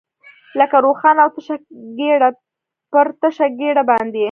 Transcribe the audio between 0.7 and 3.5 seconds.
روښانه او تشه ګېډه، پر تشه